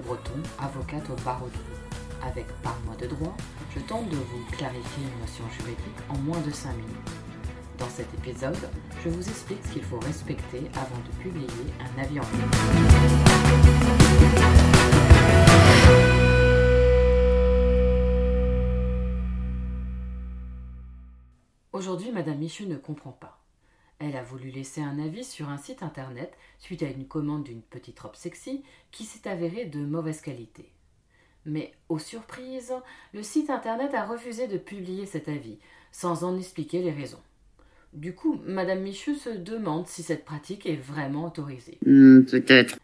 [0.00, 1.64] Breton, avocate au barreau de Lille.
[2.22, 3.34] Avec Parle-moi de droit,
[3.74, 7.10] je tente de vous clarifier une notion juridique en moins de 5 minutes.
[7.78, 8.58] Dans cet épisode,
[9.02, 11.46] je vous explique ce qu'il faut respecter avant de publier
[11.80, 12.42] un avis en ligne.
[21.72, 23.37] Aujourd'hui, Madame Michu ne comprend pas.
[24.00, 27.62] Elle a voulu laisser un avis sur un site internet suite à une commande d'une
[27.62, 28.62] petite robe sexy
[28.92, 30.70] qui s'est avérée de mauvaise qualité.
[31.44, 32.74] Mais, aux surprises,
[33.12, 35.58] le site internet a refusé de publier cet avis,
[35.90, 37.22] sans en expliquer les raisons.
[37.92, 41.78] Du coup, Madame Michu se demande si cette pratique est vraiment autorisée.
[41.84, 42.78] Hmm, peut-être.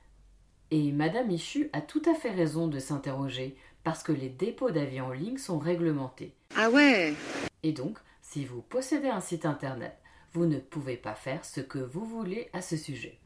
[0.70, 5.00] Et Madame Michu a tout à fait raison de s'interroger, parce que les dépôts d'avis
[5.00, 6.32] en ligne sont réglementés.
[6.56, 7.14] Ah ouais
[7.62, 9.96] Et donc, si vous possédez un site internet,
[10.34, 13.18] vous ne pouvez pas faire ce que vous voulez à ce sujet.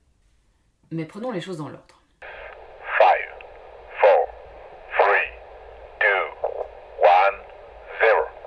[0.91, 2.03] Mais prenons les choses dans l'ordre.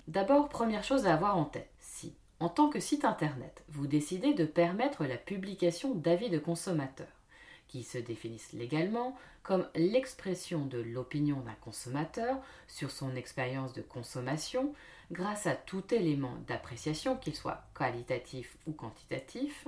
[0.07, 4.33] D'abord, première chose à avoir en tête, si, en tant que site internet, vous décidez
[4.33, 7.21] de permettre la publication d'avis de consommateurs,
[7.69, 14.73] qui se définissent légalement comme l'expression de l'opinion d'un consommateur sur son expérience de consommation
[15.11, 19.67] grâce à tout élément d'appréciation, qu'il soit qualitatif ou quantitatif,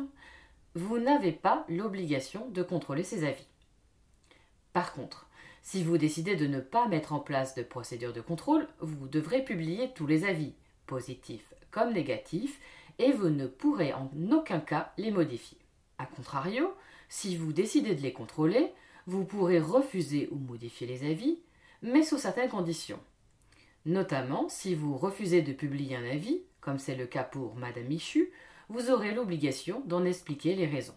[0.75, 3.47] vous n'avez pas l'obligation de contrôler ces avis.
[4.71, 5.27] Par contre,
[5.61, 9.43] si vous décidez de ne pas mettre en place de procédure de contrôle, vous devrez
[9.43, 10.53] publier tous les avis,
[10.87, 12.59] positifs comme négatifs,
[12.99, 15.57] et vous ne pourrez en aucun cas les modifier.
[15.97, 16.73] A contrario,
[17.09, 18.71] si vous décidez de les contrôler,
[19.07, 21.39] vous pourrez refuser ou modifier les avis,
[21.81, 22.99] mais sous certaines conditions.
[23.85, 28.31] Notamment, si vous refusez de publier un avis, comme c'est le cas pour Madame Michu,
[28.69, 30.95] vous aurez l'obligation d'en expliquer les raisons.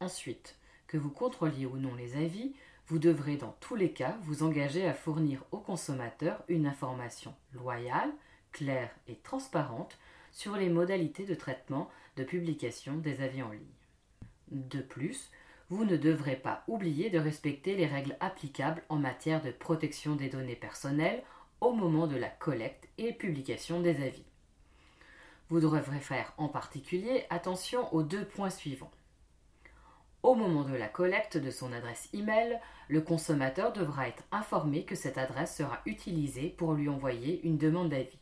[0.00, 0.56] Ensuite,
[0.86, 2.54] que vous contrôliez ou non les avis,
[2.86, 8.10] vous devrez dans tous les cas vous engager à fournir au consommateur une information loyale,
[8.52, 9.98] claire et transparente
[10.32, 13.62] sur les modalités de traitement de publication des avis en ligne.
[14.50, 15.30] De plus,
[15.70, 20.28] vous ne devrez pas oublier de respecter les règles applicables en matière de protection des
[20.28, 21.22] données personnelles
[21.60, 24.24] au moment de la collecte et publication des avis.
[25.48, 28.90] Vous devrez faire en particulier attention aux deux points suivants.
[30.22, 34.96] Au moment de la collecte de son adresse e-mail, le consommateur devra être informé que
[34.96, 38.18] cette adresse sera utilisée pour lui envoyer une demande d'avis.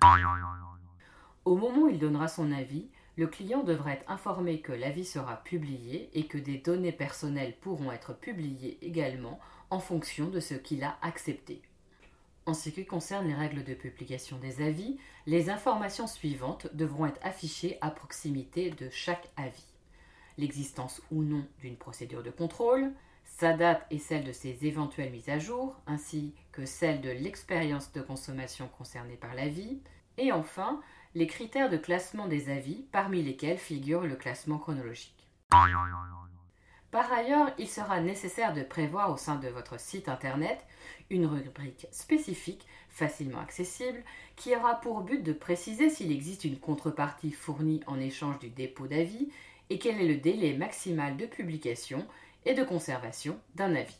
[1.45, 5.37] Au moment où il donnera son avis, le client devra être informé que l'avis sera
[5.37, 10.85] publié et que des données personnelles pourront être publiées également en fonction de ce qu'il
[10.85, 11.63] a accepté.
[12.47, 17.21] En ce qui concerne les règles de publication des avis, les informations suivantes devront être
[17.23, 19.67] affichées à proximité de chaque avis.
[20.39, 22.93] L'existence ou non d'une procédure de contrôle,
[23.25, 27.93] sa date et celle de ses éventuelles mises à jour, ainsi que celle de l'expérience
[27.93, 29.81] de consommation concernée par l'avis,
[30.17, 30.81] et enfin
[31.17, 35.29] les critères de classement des avis parmi lesquels figure le classement chronologique.
[36.97, 40.65] Par ailleurs, il sera nécessaire de prévoir au sein de votre site internet
[41.11, 44.03] une rubrique spécifique facilement accessible
[44.35, 48.87] qui aura pour but de préciser s'il existe une contrepartie fournie en échange du dépôt
[48.87, 49.29] d'avis
[49.69, 52.07] et quel est le délai maximal de publication
[52.47, 53.99] et de conservation d'un avis.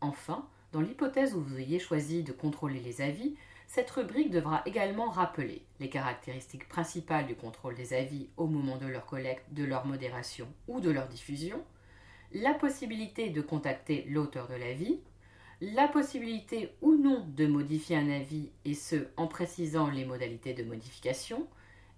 [0.00, 5.10] Enfin, dans l'hypothèse où vous ayez choisi de contrôler les avis, cette rubrique devra également
[5.10, 9.86] rappeler les caractéristiques principales du contrôle des avis au moment de leur collecte, de leur
[9.86, 11.62] modération ou de leur diffusion,
[12.32, 15.00] la possibilité de contacter l'auteur de l'avis,
[15.60, 20.64] la possibilité ou non de modifier un avis et ce en précisant les modalités de
[20.64, 21.48] modification,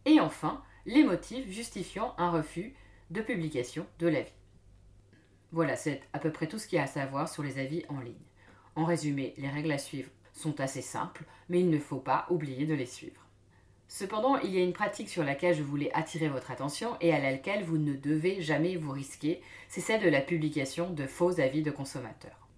[0.05, 2.75] et enfin les motifs justifiant un refus
[3.11, 4.33] de publication de l'avis.
[5.53, 7.85] Voilà, c'est à peu près tout ce qu'il y a à savoir sur les avis
[7.89, 8.15] en ligne.
[8.75, 12.67] En résumé, les règles à suivre sont assez simples, mais il ne faut pas oublier
[12.67, 13.27] de les suivre.
[13.89, 17.21] Cependant, il y a une pratique sur laquelle je voulais attirer votre attention et à
[17.21, 21.63] laquelle vous ne devez jamais vous risquer, c'est celle de la publication de faux avis
[21.63, 22.49] de consommateurs.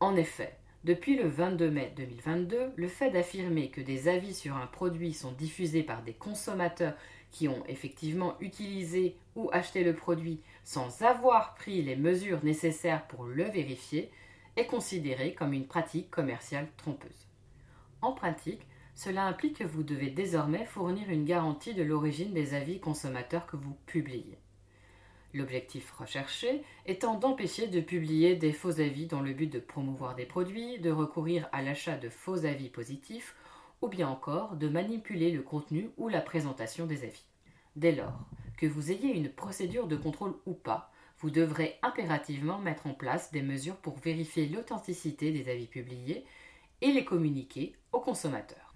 [0.00, 4.66] En effet, depuis le 22 mai 2022, le fait d'affirmer que des avis sur un
[4.66, 6.94] produit sont diffusés par des consommateurs
[7.30, 13.24] qui ont effectivement utilisé ou acheté le produit sans avoir pris les mesures nécessaires pour
[13.24, 14.10] le vérifier
[14.56, 17.28] est considéré comme une pratique commerciale trompeuse.
[18.00, 22.80] En pratique, cela implique que vous devez désormais fournir une garantie de l'origine des avis
[22.80, 24.38] consommateurs que vous publiez.
[25.34, 30.26] L'objectif recherché étant d'empêcher de publier des faux avis dans le but de promouvoir des
[30.26, 33.34] produits, de recourir à l'achat de faux avis positifs
[33.80, 37.24] ou bien encore de manipuler le contenu ou la présentation des avis.
[37.76, 38.26] Dès lors,
[38.58, 40.91] que vous ayez une procédure de contrôle ou pas,
[41.22, 46.24] vous devrez impérativement mettre en place des mesures pour vérifier l'authenticité des avis publiés
[46.80, 48.74] et les communiquer aux consommateurs.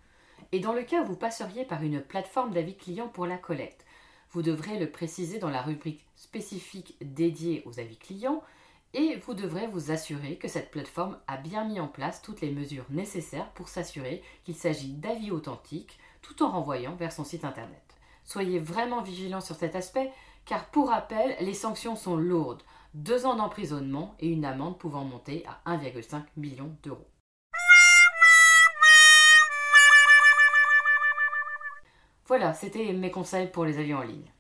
[0.53, 3.85] Et dans le cas où vous passeriez par une plateforme d'avis clients pour la collecte,
[4.31, 8.43] vous devrez le préciser dans la rubrique spécifique dédiée aux avis clients
[8.95, 12.53] et vous devrez vous assurer que cette plateforme a bien mis en place toutes les
[12.53, 17.83] mesures nécessaires pour s'assurer qu'il s'agit d'avis authentiques tout en renvoyant vers son site internet.
[18.25, 20.13] Soyez vraiment vigilants sur cet aspect
[20.47, 22.63] car pour rappel, les sanctions sont lourdes,
[22.95, 27.11] deux ans d'emprisonnement et une amende pouvant monter à 1,5 million d'euros.
[32.27, 34.33] Voilà, c'était mes conseils pour les avis en ligne.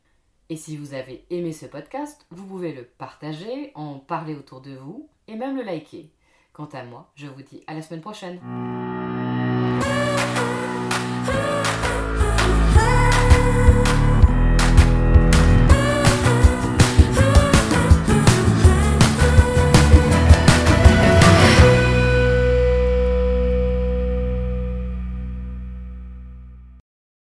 [0.49, 4.75] Et si vous avez aimé ce podcast, vous pouvez le partager, en parler autour de
[4.76, 6.12] vous et même le liker.
[6.52, 8.41] Quant à moi, je vous dis à la semaine prochaine.